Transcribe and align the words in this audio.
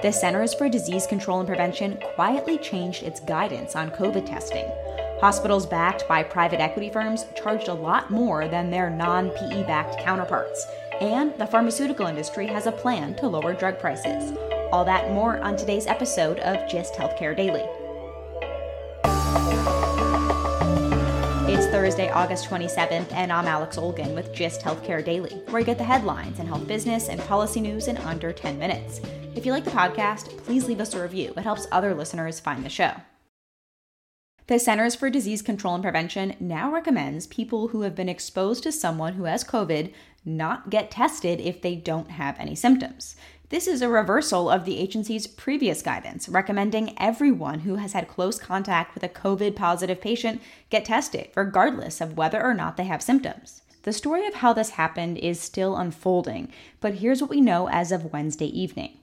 The 0.00 0.12
Centers 0.12 0.54
for 0.54 0.68
Disease 0.68 1.08
Control 1.08 1.40
and 1.40 1.48
Prevention 1.48 1.98
quietly 2.14 2.56
changed 2.56 3.02
its 3.02 3.18
guidance 3.18 3.74
on 3.74 3.90
COVID 3.90 4.26
testing. 4.26 4.64
Hospitals 5.20 5.66
backed 5.66 6.06
by 6.06 6.22
private 6.22 6.60
equity 6.60 6.88
firms 6.88 7.26
charged 7.34 7.66
a 7.66 7.74
lot 7.74 8.08
more 8.08 8.46
than 8.46 8.70
their 8.70 8.90
non 8.90 9.30
PE 9.30 9.64
backed 9.64 9.98
counterparts. 9.98 10.64
And 11.00 11.36
the 11.36 11.48
pharmaceutical 11.48 12.06
industry 12.06 12.46
has 12.46 12.66
a 12.66 12.72
plan 12.72 13.16
to 13.16 13.26
lower 13.26 13.54
drug 13.54 13.80
prices. 13.80 14.38
All 14.70 14.84
that 14.84 15.10
more 15.10 15.38
on 15.38 15.56
today's 15.56 15.88
episode 15.88 16.38
of 16.40 16.70
Gist 16.70 16.94
Healthcare 16.94 17.36
Daily. 17.36 17.64
It's 21.52 21.66
Thursday, 21.66 22.08
August 22.10 22.48
27th, 22.48 23.10
and 23.10 23.32
I'm 23.32 23.48
Alex 23.48 23.76
Olgin 23.76 24.14
with 24.14 24.32
Gist 24.32 24.60
Healthcare 24.60 25.04
Daily, 25.04 25.42
where 25.48 25.58
you 25.58 25.66
get 25.66 25.78
the 25.78 25.82
headlines 25.82 26.38
and 26.38 26.46
health 26.46 26.68
business 26.68 27.08
and 27.08 27.20
policy 27.22 27.60
news 27.60 27.88
in 27.88 27.96
under 27.96 28.32
10 28.32 28.60
minutes. 28.60 29.00
If 29.34 29.46
you 29.46 29.52
like 29.52 29.64
the 29.64 29.70
podcast, 29.70 30.36
please 30.38 30.66
leave 30.66 30.80
us 30.80 30.94
a 30.94 31.02
review. 31.02 31.32
It 31.36 31.42
helps 31.42 31.66
other 31.70 31.94
listeners 31.94 32.40
find 32.40 32.64
the 32.64 32.68
show. 32.68 32.92
The 34.48 34.58
Centers 34.58 34.94
for 34.94 35.10
Disease 35.10 35.42
Control 35.42 35.74
and 35.74 35.82
Prevention 35.82 36.34
now 36.40 36.72
recommends 36.72 37.26
people 37.26 37.68
who 37.68 37.82
have 37.82 37.94
been 37.94 38.08
exposed 38.08 38.62
to 38.64 38.72
someone 38.72 39.12
who 39.12 39.24
has 39.24 39.44
COVID 39.44 39.92
not 40.24 40.70
get 40.70 40.90
tested 40.90 41.40
if 41.40 41.62
they 41.62 41.76
don't 41.76 42.10
have 42.10 42.38
any 42.40 42.54
symptoms. 42.54 43.14
This 43.50 43.68
is 43.68 43.80
a 43.80 43.88
reversal 43.88 44.50
of 44.50 44.64
the 44.64 44.78
agency's 44.78 45.26
previous 45.26 45.82
guidance, 45.82 46.28
recommending 46.28 46.98
everyone 46.98 47.60
who 47.60 47.76
has 47.76 47.92
had 47.92 48.08
close 48.08 48.38
contact 48.38 48.94
with 48.94 49.02
a 49.02 49.08
COVID 49.08 49.54
positive 49.54 50.00
patient 50.00 50.42
get 50.68 50.84
tested, 50.84 51.28
regardless 51.36 52.00
of 52.00 52.16
whether 52.16 52.42
or 52.42 52.54
not 52.54 52.76
they 52.76 52.84
have 52.84 53.02
symptoms. 53.02 53.62
The 53.82 53.92
story 53.92 54.26
of 54.26 54.34
how 54.34 54.52
this 54.52 54.70
happened 54.70 55.18
is 55.18 55.40
still 55.40 55.76
unfolding, 55.76 56.52
but 56.80 56.94
here's 56.94 57.22
what 57.22 57.30
we 57.30 57.40
know 57.40 57.68
as 57.68 57.92
of 57.92 58.12
Wednesday 58.12 58.46
evening. 58.46 58.98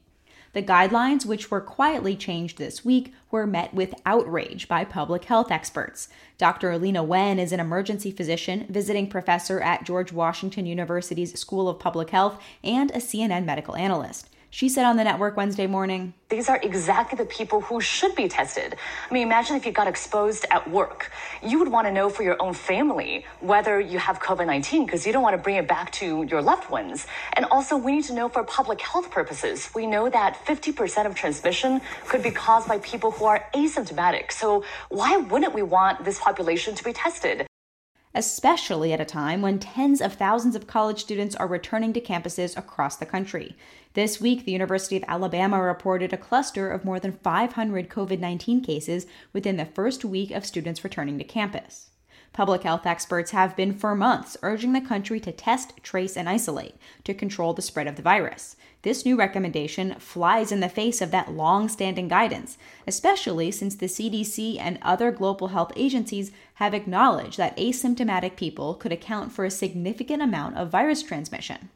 The 0.56 0.64
guidelines, 0.64 1.25
which 1.25 1.52
were 1.52 1.59
quietly 1.59 2.16
changed 2.16 2.58
this 2.58 2.86
week, 2.86 3.14
were 3.30 3.45
met 3.45 3.73
with 3.73 3.94
outrage 4.06 4.70
by 4.70 4.86
public 4.86 5.25
health 5.25 5.52
experts. 5.52 6.07
Dr. 6.38 6.80
Leana 6.80 7.06
Wen 7.06 7.40
is 7.40 7.52
an 7.52 7.59
emergency 7.59 8.09
physician, 8.09 8.66
visiting 8.69 9.09
professor 9.09 9.59
at 9.59 9.84
George 9.84 10.13
Washington 10.13 10.66
University's 10.66 11.38
School 11.38 11.68
of 11.68 11.78
Public 11.78 12.12
Health, 12.12 12.41
and 12.63 12.90
a 12.91 13.00
CNN 13.00 13.44
medical 13.44 13.75
analyst. 13.75 14.30
She 14.56 14.70
said 14.70 14.86
on 14.86 14.96
the 14.96 15.04
network 15.04 15.36
Wednesday 15.36 15.68
morning 15.68 16.14
These 16.30 16.48
are 16.48 16.58
exactly 16.64 17.18
the 17.18 17.26
people 17.26 17.60
who 17.60 17.82
should 17.82 18.16
be 18.16 18.30
tested. 18.30 18.78
I 19.10 19.14
mean, 19.14 19.24
imagine 19.24 19.58
if 19.58 19.66
you 19.66 19.74
got 19.74 19.90
exposed 19.90 20.46
at 20.50 20.72
work. 20.72 21.12
You 21.44 21.60
would 21.60 21.68
want 21.68 21.88
to 21.88 21.92
know 21.92 22.08
for 22.08 22.24
your 22.24 22.42
own 22.42 22.54
family 22.54 23.26
whether 23.42 23.82
you 23.82 24.00
have 24.00 24.22
COVID 24.22 24.46
19 24.46 24.86
because 24.86 25.06
you 25.06 25.12
don't 25.12 25.24
want 25.24 25.36
to 25.36 25.44
bring 25.44 25.58
it 25.58 25.68
back 25.68 25.92
to 26.00 26.24
your 26.24 26.42
loved 26.42 26.70
ones. 26.70 27.06
And 27.34 27.46
also, 27.52 27.76
we 27.76 27.98
need 27.98 28.06
to 28.06 28.14
know 28.14 28.30
for 28.30 28.46
public 28.46 28.80
health 28.80 29.12
purposes. 29.12 29.70
We 29.76 29.88
know 29.88 30.08
that 30.08 30.46
50% 30.46 31.06
of 31.06 31.16
transmission 31.16 31.82
could 32.08 32.24
be 32.24 32.32
caused 32.32 32.70
by 32.70 32.78
people 32.80 33.12
who 33.12 33.26
are 33.26 33.44
asymptomatic. 33.54 34.32
So, 34.32 34.64
why 34.88 35.18
wouldn't 35.18 35.54
we 35.54 35.64
want 35.64 36.06
this 36.06 36.18
population 36.18 36.76
to 36.76 36.84
be 36.86 36.94
tested? 36.94 37.46
Especially 38.16 38.94
at 38.94 39.02
a 39.02 39.06
time 39.06 39.42
when 39.42 39.59
tens 39.59 40.02
of 40.02 40.14
thousands 40.14 40.56
of 40.56 40.66
college 40.66 41.02
students 41.02 41.36
are 41.36 41.48
returning 41.48 41.94
to 41.94 42.02
campuses 42.02 42.58
across 42.58 42.96
the 42.96 43.06
country. 43.06 43.56
This 43.94 44.20
week, 44.20 44.46
the 44.46 44.52
University 44.52 44.98
of 44.98 45.03
Alabama 45.08 45.62
reported 45.62 46.14
a 46.14 46.18
cluster 46.18 46.72
of 46.72 46.86
more 46.86 47.00
than 47.00 47.20
500 47.24 47.90
COVID 47.90 48.20
19 48.20 48.62
cases 48.62 49.06
within 49.34 49.58
the 49.58 49.66
first 49.66 50.04
week 50.04 50.31
of 50.31 50.46
students 50.46 50.84
returning 50.84 51.18
to 51.20 51.24
campus. 51.24 51.92
Public 52.35 52.63
health 52.63 52.85
experts 52.85 53.31
have 53.31 53.56
been 53.56 53.73
for 53.73 53.96
months 53.96 54.35
urging 54.44 54.73
the 54.73 54.81
country 54.81 55.22
to 55.22 55.31
test, 55.31 55.72
trace, 55.84 56.18
and 56.18 56.28
isolate 56.28 56.75
to 57.06 57.13
control 57.13 57.53
the 57.53 57.62
spread 57.62 57.88
of 57.88 57.96
the 57.96 58.01
virus. 58.01 58.57
This 58.81 59.06
new 59.06 59.16
recommendation 59.16 59.96
flies 60.00 60.51
in 60.51 60.59
the 60.59 60.68
face 60.68 61.00
of 61.00 61.12
that 61.12 61.31
long 61.31 61.69
standing 61.69 62.09
guidance, 62.09 62.57
especially 62.85 63.51
since 63.51 63.75
the 63.75 63.85
CDC 63.85 64.59
and 64.59 64.79
other 64.81 65.13
global 65.13 65.47
health 65.47 65.72
agencies 65.78 66.34
have 66.56 66.74
acknowledged 66.74 67.38
that 67.38 67.56
asymptomatic 67.56 68.35
people 68.35 68.74
could 68.74 68.91
account 68.91 69.31
for 69.31 69.45
a 69.45 69.50
significant 69.50 70.22
amount 70.22 70.57
of 70.57 70.69
virus 70.69 71.01
transmission. 71.01 71.69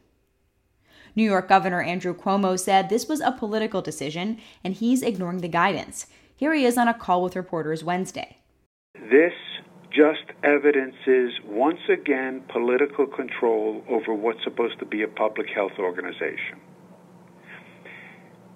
New 1.16 1.24
York 1.24 1.48
Governor 1.48 1.82
Andrew 1.82 2.14
Cuomo 2.14 2.60
said 2.60 2.90
this 2.90 3.08
was 3.08 3.22
a 3.22 3.32
political 3.32 3.82
decision 3.82 4.38
and 4.62 4.74
he's 4.74 5.04
ignoring 5.04 5.40
the 5.40 5.48
guidance. 5.48 6.08
Here 6.36 6.54
he 6.54 6.66
is 6.66 6.78
on 6.78 6.90
a 6.90 6.94
call 6.94 7.24
with 7.24 7.38
reporters 7.38 7.82
Wednesday. 7.82 8.40
This 8.94 9.32
just 9.92 10.24
evidences 10.44 11.34
once 11.46 11.80
again 11.90 12.44
political 12.52 13.08
control 13.08 13.84
over 13.90 14.14
what's 14.14 14.44
supposed 14.44 14.78
to 14.80 14.86
be 14.86 15.02
a 15.02 15.08
public 15.08 15.48
health 15.54 15.74
organization. 15.80 16.60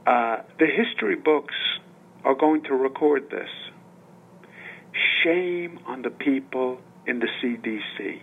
Uh, 0.06 0.38
the 0.60 0.68
history 0.68 1.16
books 1.16 1.56
are 2.24 2.36
going 2.36 2.64
to 2.64 2.74
record 2.74 3.30
this. 3.32 3.50
Shame 5.24 5.80
on 5.88 6.02
the 6.04 6.10
people 6.10 6.80
in 7.08 7.20
the 7.20 7.28
CDC. 7.42 8.20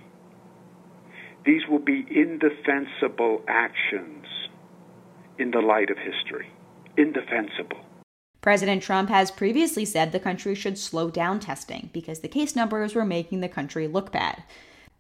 These 1.45 1.63
will 1.69 1.79
be 1.81 2.07
indefensible 2.11 3.43
actions 3.49 4.27
in 5.39 5.51
the 5.51 5.61
light 5.61 5.91
of 5.91 5.97
history. 5.97 6.51
Indefensible. 6.97 7.81
President 8.41 8.83
Trump 8.83 9.11
has 9.11 9.31
previously 9.31 9.85
said 9.85 10.13
the 10.13 10.21
country 10.21 10.55
should 10.55 10.79
slow 10.79 11.11
down 11.11 11.41
testing 11.41 11.91
because 11.93 12.21
the 12.21 12.29
case 12.29 12.57
numbers 12.57 12.95
were 12.95 13.05
making 13.05 13.41
the 13.41 13.49
country 13.49 13.87
look 13.87 14.11
bad. 14.11 14.43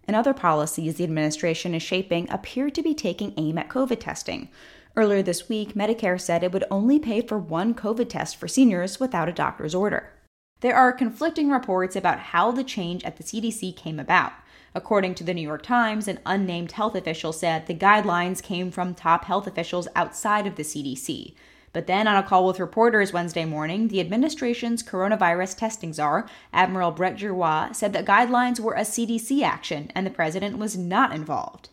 And 0.04 0.14
other 0.14 0.34
policies 0.34 0.96
the 0.96 1.04
administration 1.04 1.74
is 1.74 1.82
shaping 1.82 2.28
appear 2.30 2.68
to 2.70 2.82
be 2.82 2.94
taking 2.94 3.32
aim 3.36 3.56
at 3.56 3.68
COVID 3.68 4.00
testing. 4.00 4.50
Earlier 4.96 5.22
this 5.22 5.48
week, 5.48 5.74
Medicare 5.74 6.20
said 6.20 6.42
it 6.42 6.52
would 6.52 6.64
only 6.70 6.98
pay 6.98 7.22
for 7.22 7.38
one 7.38 7.74
COVID 7.74 8.08
test 8.08 8.36
for 8.36 8.48
seniors 8.48 9.00
without 9.00 9.28
a 9.28 9.32
doctor's 9.32 9.74
order. 9.74 10.12
There 10.60 10.76
are 10.76 10.92
conflicting 10.92 11.48
reports 11.48 11.96
about 11.96 12.18
how 12.18 12.50
the 12.50 12.64
change 12.64 13.04
at 13.04 13.16
the 13.16 13.22
CDC 13.22 13.74
came 13.76 13.98
about. 13.98 14.32
According 14.74 15.14
to 15.16 15.24
the 15.24 15.32
New 15.32 15.40
York 15.40 15.62
Times, 15.62 16.06
an 16.06 16.18
unnamed 16.26 16.72
health 16.72 16.94
official 16.94 17.32
said 17.32 17.66
the 17.66 17.74
guidelines 17.74 18.42
came 18.42 18.70
from 18.70 18.94
top 18.94 19.24
health 19.24 19.46
officials 19.46 19.88
outside 19.96 20.46
of 20.46 20.56
the 20.56 20.62
CDC. 20.62 21.34
But 21.72 21.86
then, 21.86 22.08
on 22.08 22.16
a 22.16 22.22
call 22.22 22.46
with 22.46 22.58
reporters 22.58 23.12
Wednesday 23.12 23.44
morning, 23.44 23.88
the 23.88 24.00
administration's 24.00 24.82
coronavirus 24.82 25.56
testing 25.56 25.92
czar, 25.92 26.28
Admiral 26.52 26.90
Brett 26.90 27.16
Giroir, 27.16 27.74
said 27.74 27.92
that 27.92 28.04
guidelines 28.04 28.58
were 28.58 28.74
a 28.74 28.80
CDC 28.80 29.42
action 29.42 29.92
and 29.94 30.04
the 30.04 30.10
president 30.10 30.58
was 30.58 30.76
not 30.76 31.14
involved. 31.14 31.68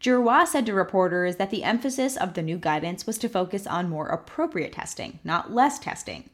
Giroir 0.00 0.46
said 0.46 0.66
to 0.66 0.74
reporters 0.74 1.36
that 1.36 1.50
the 1.50 1.64
emphasis 1.64 2.16
of 2.16 2.34
the 2.34 2.42
new 2.42 2.56
guidance 2.56 3.06
was 3.06 3.18
to 3.18 3.28
focus 3.28 3.66
on 3.66 3.90
more 3.90 4.08
appropriate 4.08 4.72
testing, 4.72 5.20
not 5.22 5.52
less 5.52 5.78
testing, 5.78 6.30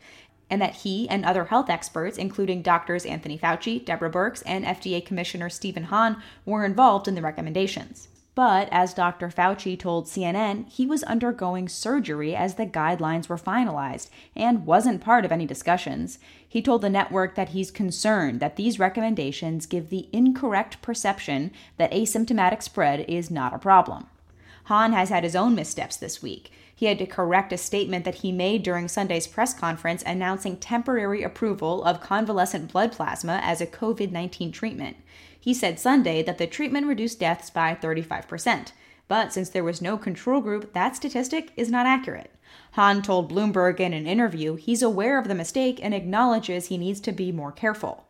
and 0.48 0.62
that 0.62 0.76
he 0.76 1.08
and 1.08 1.24
other 1.24 1.46
health 1.46 1.68
experts, 1.68 2.16
including 2.16 2.62
doctors 2.62 3.04
Anthony 3.04 3.36
Fauci, 3.36 3.84
Deborah 3.84 4.10
Birx, 4.10 4.42
and 4.46 4.64
FDA 4.64 5.04
Commissioner 5.04 5.50
Stephen 5.50 5.84
Hahn, 5.84 6.22
were 6.46 6.64
involved 6.64 7.08
in 7.08 7.14
the 7.14 7.20
recommendations. 7.20 8.08
But 8.38 8.68
as 8.70 8.94
Dr. 8.94 9.30
Fauci 9.30 9.76
told 9.76 10.06
CNN, 10.06 10.68
he 10.68 10.86
was 10.86 11.02
undergoing 11.02 11.68
surgery 11.68 12.36
as 12.36 12.54
the 12.54 12.66
guidelines 12.66 13.28
were 13.28 13.36
finalized 13.36 14.10
and 14.36 14.64
wasn't 14.64 15.00
part 15.00 15.24
of 15.24 15.32
any 15.32 15.44
discussions. 15.44 16.20
He 16.48 16.62
told 16.62 16.82
the 16.82 16.88
network 16.88 17.34
that 17.34 17.48
he's 17.48 17.72
concerned 17.72 18.38
that 18.38 18.54
these 18.54 18.78
recommendations 18.78 19.66
give 19.66 19.90
the 19.90 20.08
incorrect 20.12 20.80
perception 20.82 21.50
that 21.78 21.90
asymptomatic 21.90 22.62
spread 22.62 23.00
is 23.08 23.28
not 23.28 23.54
a 23.54 23.58
problem. 23.58 24.06
Hahn 24.66 24.92
has 24.92 25.08
had 25.08 25.24
his 25.24 25.34
own 25.34 25.56
missteps 25.56 25.96
this 25.96 26.22
week. 26.22 26.52
He 26.78 26.86
had 26.86 26.98
to 26.98 27.06
correct 27.06 27.52
a 27.52 27.58
statement 27.58 28.04
that 28.04 28.22
he 28.22 28.30
made 28.30 28.62
during 28.62 28.86
Sunday's 28.86 29.26
press 29.26 29.52
conference 29.52 30.04
announcing 30.06 30.56
temporary 30.56 31.24
approval 31.24 31.82
of 31.82 32.00
convalescent 32.00 32.70
blood 32.70 32.92
plasma 32.92 33.40
as 33.42 33.60
a 33.60 33.66
COVID 33.66 34.12
19 34.12 34.52
treatment. 34.52 34.96
He 35.40 35.52
said 35.52 35.80
Sunday 35.80 36.22
that 36.22 36.38
the 36.38 36.46
treatment 36.46 36.86
reduced 36.86 37.18
deaths 37.18 37.50
by 37.50 37.74
35%. 37.74 38.70
But 39.08 39.32
since 39.32 39.48
there 39.48 39.64
was 39.64 39.82
no 39.82 39.98
control 39.98 40.40
group, 40.40 40.72
that 40.72 40.94
statistic 40.94 41.50
is 41.56 41.68
not 41.68 41.86
accurate. 41.86 42.30
Hahn 42.74 43.02
told 43.02 43.28
Bloomberg 43.32 43.80
in 43.80 43.92
an 43.92 44.06
interview 44.06 44.54
he's 44.54 44.80
aware 44.80 45.18
of 45.18 45.26
the 45.26 45.34
mistake 45.34 45.80
and 45.82 45.92
acknowledges 45.92 46.66
he 46.66 46.78
needs 46.78 47.00
to 47.00 47.10
be 47.10 47.32
more 47.32 47.50
careful. 47.50 48.06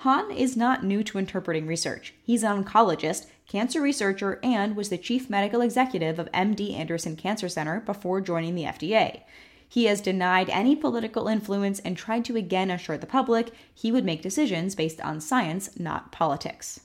Hahn 0.00 0.30
is 0.30 0.56
not 0.56 0.82
new 0.82 1.04
to 1.04 1.18
interpreting 1.18 1.66
research. 1.66 2.14
He's 2.24 2.42
an 2.42 2.64
oncologist, 2.64 3.26
cancer 3.46 3.82
researcher, 3.82 4.40
and 4.42 4.74
was 4.74 4.88
the 4.88 4.96
chief 4.96 5.28
medical 5.28 5.60
executive 5.60 6.18
of 6.18 6.32
MD 6.32 6.72
Anderson 6.72 7.16
Cancer 7.16 7.50
Center 7.50 7.80
before 7.80 8.22
joining 8.22 8.54
the 8.54 8.64
FDA. 8.64 9.20
He 9.68 9.84
has 9.84 10.00
denied 10.00 10.48
any 10.48 10.74
political 10.74 11.28
influence 11.28 11.80
and 11.80 11.98
tried 11.98 12.24
to 12.24 12.36
again 12.36 12.70
assure 12.70 12.96
the 12.96 13.04
public 13.04 13.50
he 13.74 13.92
would 13.92 14.06
make 14.06 14.22
decisions 14.22 14.74
based 14.74 15.02
on 15.02 15.20
science, 15.20 15.78
not 15.78 16.12
politics. 16.12 16.80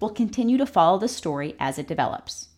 We'll 0.00 0.10
continue 0.10 0.58
to 0.58 0.66
follow 0.66 0.98
the 0.98 1.06
story 1.06 1.54
as 1.60 1.78
it 1.78 1.86
develops. 1.86 2.48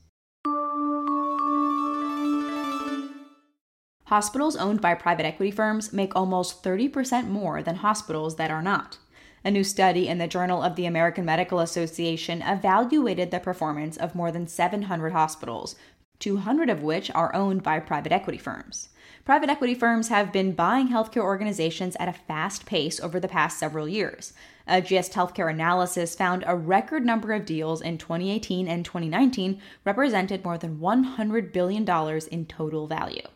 Hospitals 4.04 4.56
owned 4.56 4.80
by 4.80 4.94
private 4.94 5.26
equity 5.26 5.50
firms 5.50 5.92
make 5.92 6.16
almost 6.16 6.62
30% 6.62 7.28
more 7.28 7.62
than 7.62 7.76
hospitals 7.76 8.36
that 8.36 8.50
are 8.50 8.62
not. 8.62 8.96
A 9.44 9.50
new 9.50 9.64
study 9.64 10.06
in 10.06 10.18
the 10.18 10.28
Journal 10.28 10.62
of 10.62 10.76
the 10.76 10.86
American 10.86 11.24
Medical 11.24 11.58
Association 11.58 12.42
evaluated 12.42 13.32
the 13.32 13.40
performance 13.40 13.96
of 13.96 14.14
more 14.14 14.30
than 14.30 14.46
700 14.46 15.12
hospitals, 15.12 15.74
200 16.20 16.70
of 16.70 16.84
which 16.84 17.10
are 17.10 17.34
owned 17.34 17.64
by 17.64 17.80
private 17.80 18.12
equity 18.12 18.38
firms. 18.38 18.90
Private 19.24 19.50
equity 19.50 19.74
firms 19.74 20.08
have 20.08 20.32
been 20.32 20.52
buying 20.52 20.90
healthcare 20.90 21.24
organizations 21.24 21.96
at 21.96 22.08
a 22.08 22.12
fast 22.12 22.66
pace 22.66 23.00
over 23.00 23.18
the 23.18 23.26
past 23.26 23.58
several 23.58 23.88
years. 23.88 24.32
A 24.68 24.80
GIST 24.80 25.12
healthcare 25.14 25.50
analysis 25.50 26.14
found 26.14 26.44
a 26.46 26.54
record 26.54 27.04
number 27.04 27.32
of 27.32 27.44
deals 27.44 27.82
in 27.82 27.98
2018 27.98 28.68
and 28.68 28.84
2019 28.84 29.60
represented 29.84 30.44
more 30.44 30.58
than 30.58 30.78
$100 30.78 31.52
billion 31.52 31.84
in 32.30 32.46
total 32.46 32.86
value. 32.86 33.26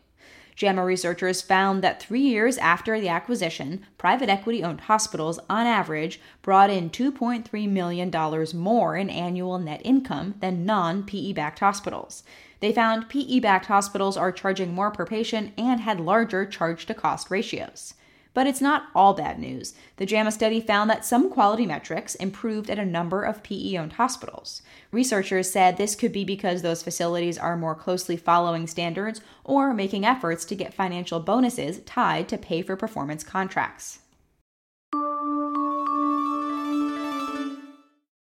JAMA 0.57 0.87
researchers 0.87 1.43
found 1.43 1.85
that 1.85 2.03
three 2.03 2.23
years 2.23 2.57
after 2.57 2.99
the 2.99 3.11
acquisition, 3.11 3.85
private 3.99 4.31
equity 4.31 4.65
owned 4.65 4.81
hospitals, 4.83 5.39
on 5.51 5.67
average, 5.67 6.19
brought 6.41 6.71
in 6.71 6.89
$2.3 6.89 7.69
million 7.69 8.11
more 8.55 8.97
in 8.97 9.11
annual 9.11 9.59
net 9.59 9.83
income 9.85 10.35
than 10.41 10.65
non 10.65 11.05
PE 11.05 11.35
backed 11.35 11.59
hospitals. 11.59 12.23
They 12.61 12.73
found 12.73 13.11
PE 13.11 13.41
backed 13.41 13.67
hospitals 13.67 14.17
are 14.17 14.33
charging 14.33 14.73
more 14.73 14.91
per 14.91 15.05
patient 15.05 15.53
and 15.59 15.81
had 15.81 16.01
larger 16.01 16.47
charge 16.47 16.87
to 16.87 16.95
cost 16.95 17.31
ratios. 17.31 17.93
But 18.37 18.47
it's 18.47 18.61
not 18.61 18.89
all 18.95 19.15
bad 19.15 19.39
news. 19.39 19.73
The 19.97 20.05
JAMA 20.05 20.31
study 20.31 20.61
found 20.61 20.91
that 20.91 21.07
some 21.07 21.31
quality 21.31 21.65
metrics 21.65 22.15
improved 22.17 22.69
at 22.69 22.79
a 22.79 22.85
number 22.85 23.23
of 23.23 23.43
PE 23.43 23.79
owned 23.79 23.95
hospitals. 23.95 24.61
Researchers 24.93 25.51
said 25.51 25.79
this 25.79 25.95
could 25.95 26.13
be 26.13 26.23
because 26.23 26.61
those 26.61 26.83
facilities 26.83 27.39
are 27.39 27.57
more 27.57 27.75
closely 27.75 28.19
following 28.19 28.67
standards 28.67 29.23
or 29.43 29.73
making 29.73 30.05
efforts 30.05 30.45
to 30.45 30.55
get 30.55 30.75
financial 30.75 31.19
bonuses 31.19 31.81
tied 31.87 32.29
to 32.29 32.37
pay 32.37 32.61
for 32.61 32.77
performance 32.77 33.25
contracts. 33.25 34.01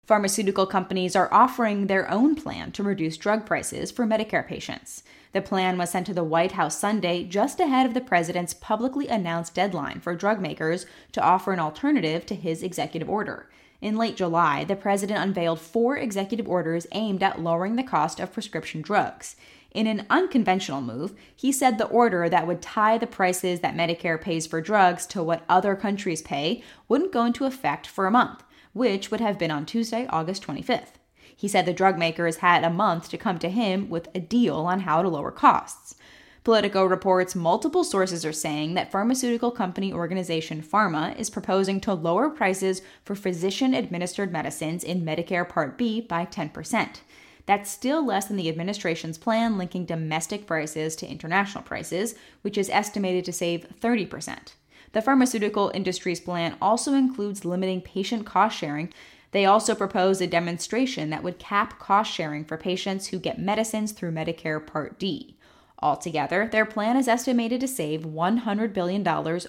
Pharmaceutical 0.08 0.66
companies 0.66 1.18
are 1.18 1.28
offering 1.34 1.88
their 1.88 2.10
own 2.10 2.34
plan 2.34 2.72
to 2.72 2.82
reduce 2.82 3.18
drug 3.18 3.46
prices 3.46 3.92
for 3.92 4.06
Medicare 4.06 4.48
patients. 4.48 5.04
The 5.34 5.42
plan 5.42 5.78
was 5.78 5.90
sent 5.90 6.06
to 6.06 6.14
the 6.14 6.24
White 6.24 6.54
House 6.54 6.80
Sunday 6.80 7.26
just 7.26 7.60
ahead 7.60 7.86
of 7.86 7.94
the 7.94 8.00
president's 8.00 8.54
publicly 8.54 9.10
announced 9.10 9.54
deadline 9.54 10.00
for 10.00 10.16
drug 10.16 10.40
makers 10.40 10.86
to 11.12 11.22
offer 11.22 11.52
an 11.52 11.60
alternative 11.60 12.26
to 12.28 12.36
his 12.36 12.64
executive 12.64 13.10
order. 13.10 13.50
In 13.82 13.98
late 13.98 14.16
July, 14.16 14.64
the 14.64 14.78
president 14.78 15.20
unveiled 15.20 15.60
four 15.60 15.98
executive 15.98 16.48
orders 16.48 16.88
aimed 16.94 17.22
at 17.22 17.42
lowering 17.42 17.76
the 17.76 17.84
cost 17.84 18.22
of 18.22 18.32
prescription 18.32 18.82
drugs. 18.82 19.36
In 19.72 19.88
an 19.88 20.06
unconventional 20.10 20.80
move, 20.80 21.16
he 21.36 21.52
said 21.52 21.78
the 21.78 21.86
order 21.86 22.30
that 22.30 22.48
would 22.48 22.62
tie 22.62 22.98
the 22.98 23.08
prices 23.08 23.60
that 23.60 23.76
Medicare 23.76 24.20
pays 24.20 24.48
for 24.48 24.62
drugs 24.62 25.06
to 25.08 25.22
what 25.22 25.44
other 25.50 25.76
countries 25.76 26.22
pay 26.22 26.64
wouldn't 26.88 27.12
go 27.12 27.26
into 27.26 27.44
effect 27.44 27.86
for 27.86 28.06
a 28.06 28.12
month 28.12 28.42
which 28.74 29.12
would 29.12 29.22
have 29.22 29.40
been 29.40 29.52
on 29.52 29.66
Tuesday, 29.66 30.08
August 30.10 30.46
25th. 30.46 30.94
He 31.36 31.48
said 31.48 31.66
the 31.66 31.74
drug 31.74 31.98
makers 31.98 32.38
had 32.38 32.64
a 32.64 32.70
month 32.70 33.10
to 33.10 33.18
come 33.18 33.38
to 33.40 33.50
him 33.50 33.90
with 33.90 34.10
a 34.16 34.20
deal 34.20 34.58
on 34.58 34.82
how 34.82 35.02
to 35.02 35.10
lower 35.10 35.32
costs. 35.32 35.96
Politico 36.44 36.86
reports 36.86 37.36
multiple 37.36 37.84
sources 37.84 38.26
are 38.26 38.32
saying 38.32 38.74
that 38.74 38.92
pharmaceutical 38.92 39.52
company 39.52 39.92
organization 39.92 40.62
PhRMA 40.62 41.20
is 41.20 41.30
proposing 41.30 41.82
to 41.82 41.94
lower 41.94 42.30
prices 42.30 42.82
for 43.04 43.16
physician 43.16 43.74
administered 43.74 44.32
medicines 44.32 44.84
in 44.84 45.04
Medicare 45.04 45.48
Part 45.48 45.78
B 45.78 46.00
by 46.00 46.26
10%. 46.26 47.02
That's 47.46 47.70
still 47.70 48.06
less 48.06 48.26
than 48.28 48.38
the 48.38 48.50
administration's 48.50 49.18
plan 49.18 49.58
linking 49.58 49.86
domestic 49.86 50.48
prices 50.48 50.96
to 50.98 51.08
international 51.08 51.64
prices, 51.64 52.16
which 52.42 52.58
is 52.58 52.70
estimated 52.70 53.26
to 53.26 53.34
save 53.34 53.68
30%. 53.82 54.54
The 54.94 55.02
pharmaceutical 55.02 55.72
industry's 55.74 56.20
plan 56.20 56.56
also 56.62 56.94
includes 56.94 57.46
limiting 57.46 57.82
patient 57.82 58.26
cost 58.26 58.58
sharing. 58.58 58.94
They 59.32 59.46
also 59.46 59.76
propose 59.76 60.22
a 60.22 60.28
demonstration 60.28 61.10
that 61.10 61.24
would 61.24 61.40
cap 61.40 61.80
cost 61.80 62.12
sharing 62.12 62.46
for 62.46 62.58
patients 62.58 63.08
who 63.08 63.20
get 63.20 63.40
medicines 63.40 63.92
through 63.92 64.12
Medicare 64.12 64.66
Part 64.66 64.98
D. 64.98 65.36
Altogether, 65.80 66.48
their 66.52 66.66
plan 66.66 66.98
is 66.98 67.08
estimated 67.08 67.62
to 67.62 67.68
save 67.68 68.02
$100 68.02 68.74
billion 68.74 69.08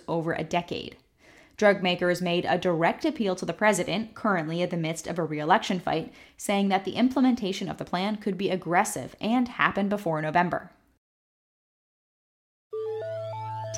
over 0.08 0.32
a 0.32 0.44
decade. 0.44 0.96
Drug 1.56 1.82
makers 1.82 2.22
made 2.22 2.44
a 2.44 2.56
direct 2.56 3.04
appeal 3.04 3.34
to 3.34 3.44
the 3.44 3.52
president, 3.52 4.14
currently 4.14 4.62
in 4.62 4.68
the 4.68 4.76
midst 4.76 5.08
of 5.08 5.18
a 5.18 5.24
re 5.24 5.40
election 5.40 5.80
fight, 5.80 6.12
saying 6.36 6.68
that 6.68 6.84
the 6.84 6.92
implementation 6.92 7.68
of 7.68 7.78
the 7.78 7.84
plan 7.84 8.16
could 8.16 8.38
be 8.38 8.50
aggressive 8.50 9.16
and 9.20 9.48
happen 9.48 9.88
before 9.88 10.22
November. 10.22 10.70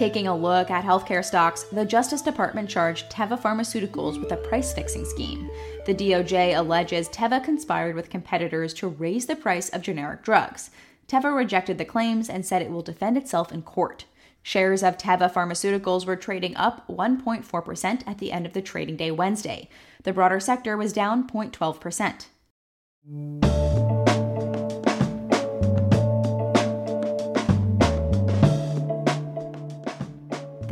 Taking 0.00 0.28
a 0.28 0.34
look 0.34 0.70
at 0.70 0.82
healthcare 0.82 1.22
stocks, 1.22 1.64
the 1.64 1.84
Justice 1.84 2.22
Department 2.22 2.70
charged 2.70 3.10
Teva 3.10 3.38
Pharmaceuticals 3.38 4.18
with 4.18 4.32
a 4.32 4.38
price 4.38 4.72
fixing 4.72 5.04
scheme. 5.04 5.50
The 5.84 5.94
DOJ 5.94 6.56
alleges 6.56 7.10
Teva 7.10 7.44
conspired 7.44 7.94
with 7.94 8.08
competitors 8.08 8.72
to 8.72 8.88
raise 8.88 9.26
the 9.26 9.36
price 9.36 9.68
of 9.68 9.82
generic 9.82 10.22
drugs. 10.22 10.70
Teva 11.06 11.36
rejected 11.36 11.76
the 11.76 11.84
claims 11.84 12.30
and 12.30 12.46
said 12.46 12.62
it 12.62 12.70
will 12.70 12.80
defend 12.80 13.18
itself 13.18 13.52
in 13.52 13.60
court. 13.60 14.06
Shares 14.42 14.82
of 14.82 14.96
Teva 14.96 15.30
Pharmaceuticals 15.30 16.06
were 16.06 16.16
trading 16.16 16.56
up 16.56 16.88
1.4% 16.88 18.02
at 18.06 18.16
the 18.16 18.32
end 18.32 18.46
of 18.46 18.54
the 18.54 18.62
trading 18.62 18.96
day 18.96 19.10
Wednesday. 19.10 19.68
The 20.04 20.14
broader 20.14 20.40
sector 20.40 20.78
was 20.78 20.94
down 20.94 21.28
0.12%. 21.28 23.79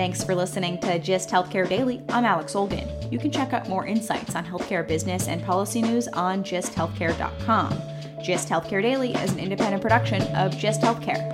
Thanks 0.09 0.25
for 0.25 0.35
listening 0.35 0.81
to 0.81 0.99
Gist 0.99 1.29
Healthcare 1.29 1.69
Daily. 1.69 2.03
I'm 2.09 2.25
Alex 2.25 2.55
Olgin. 2.55 2.89
You 3.13 3.19
can 3.19 3.31
check 3.31 3.53
out 3.53 3.69
more 3.69 3.87
insights 3.87 4.35
on 4.35 4.43
healthcare 4.43 4.89
business 4.89 5.29
and 5.29 5.45
policy 5.45 5.83
news 5.83 6.09
on 6.09 6.43
gisthealthcare.com. 6.43 7.79
Gist 8.23 8.49
Healthcare 8.49 8.81
Daily 8.81 9.13
is 9.13 9.33
an 9.33 9.39
independent 9.39 9.83
production 9.83 10.23
of 10.35 10.57
Gist 10.57 10.81
Healthcare. 10.81 11.29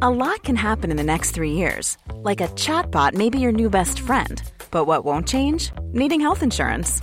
A 0.00 0.08
lot 0.08 0.42
can 0.44 0.56
happen 0.56 0.90
in 0.90 0.96
the 0.96 1.04
next 1.04 1.32
three 1.32 1.52
years. 1.52 1.98
Like 2.14 2.40
a 2.40 2.48
chatbot 2.48 3.12
may 3.12 3.28
be 3.28 3.38
your 3.38 3.52
new 3.52 3.68
best 3.68 4.00
friend. 4.00 4.42
But 4.70 4.86
what 4.86 5.04
won't 5.04 5.28
change? 5.28 5.72
Needing 5.92 6.22
health 6.22 6.42
insurance. 6.42 7.02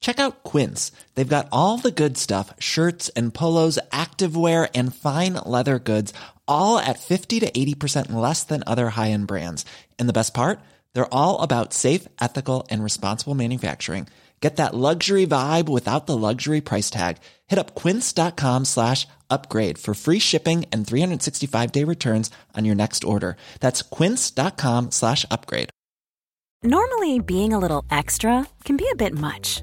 Check 0.00 0.20
out 0.20 0.44
Quince. 0.44 0.92
They've 1.14 1.28
got 1.36 1.48
all 1.50 1.78
the 1.78 1.90
good 1.90 2.18
stuff 2.18 2.52
shirts 2.58 3.08
and 3.10 3.32
polos, 3.32 3.78
activewear, 3.90 4.68
and 4.74 4.94
fine 4.94 5.34
leather 5.46 5.78
goods, 5.78 6.12
all 6.46 6.78
at 6.78 6.98
50 6.98 7.40
to 7.40 7.50
80% 7.50 8.12
less 8.12 8.44
than 8.44 8.62
other 8.66 8.90
high 8.90 9.10
end 9.10 9.26
brands. 9.26 9.64
And 9.98 10.08
the 10.08 10.12
best 10.12 10.34
part? 10.34 10.60
They're 10.92 11.12
all 11.14 11.40
about 11.40 11.72
safe, 11.72 12.06
ethical, 12.20 12.66
and 12.70 12.84
responsible 12.84 13.34
manufacturing. 13.34 14.06
Get 14.40 14.56
that 14.56 14.74
luxury 14.74 15.26
vibe 15.26 15.68
without 15.68 16.06
the 16.06 16.16
luxury 16.16 16.60
price 16.60 16.90
tag. 16.90 17.18
Hit 17.48 17.58
up 17.58 17.74
quince.com 17.74 18.66
slash 18.66 19.06
upgrade 19.28 19.78
for 19.78 19.94
free 19.94 20.20
shipping 20.20 20.64
and 20.72 20.86
365 20.86 21.72
day 21.72 21.84
returns 21.84 22.30
on 22.56 22.64
your 22.64 22.76
next 22.76 23.04
order. 23.04 23.36
That's 23.60 23.82
quince.com 23.82 24.92
slash 24.92 25.26
upgrade. 25.30 25.70
Normally, 26.62 27.20
being 27.20 27.52
a 27.52 27.58
little 27.58 27.84
extra 27.90 28.46
can 28.64 28.76
be 28.76 28.88
a 28.90 28.96
bit 28.96 29.12
much, 29.14 29.62